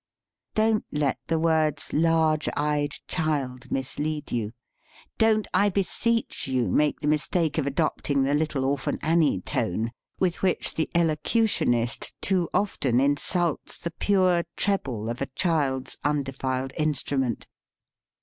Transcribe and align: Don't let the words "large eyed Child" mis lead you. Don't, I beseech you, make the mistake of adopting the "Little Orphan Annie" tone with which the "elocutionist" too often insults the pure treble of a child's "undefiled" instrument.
Don't 0.55 0.83
let 0.91 1.19
the 1.27 1.37
words 1.37 1.93
"large 1.93 2.49
eyed 2.57 2.93
Child" 3.07 3.71
mis 3.71 3.99
lead 3.99 4.31
you. 4.31 4.51
Don't, 5.19 5.45
I 5.53 5.69
beseech 5.69 6.47
you, 6.47 6.71
make 6.71 7.01
the 7.01 7.07
mistake 7.07 7.59
of 7.59 7.67
adopting 7.67 8.23
the 8.23 8.33
"Little 8.33 8.65
Orphan 8.65 8.97
Annie" 9.03 9.41
tone 9.41 9.91
with 10.19 10.41
which 10.41 10.73
the 10.73 10.89
"elocutionist" 10.95 12.19
too 12.19 12.49
often 12.51 12.99
insults 12.99 13.77
the 13.77 13.91
pure 13.91 14.45
treble 14.57 15.07
of 15.07 15.21
a 15.21 15.27
child's 15.37 15.99
"undefiled" 16.03 16.73
instrument. 16.79 17.45